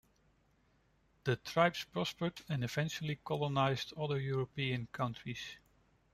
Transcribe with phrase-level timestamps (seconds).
[1.25, 5.59] The tribes prospered, and eventually colonised other European countries.